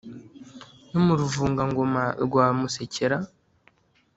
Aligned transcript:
no 0.91 0.99
mu 1.05 1.13
ruvugangoma 1.19 2.03
rwa 2.25 2.45
musekera 2.59 3.17